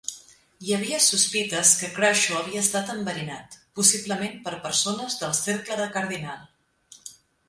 [0.67, 6.41] Hi havia sospites que Crashaw havia estat enverinat, possiblement per persones del cercle de Cardinal.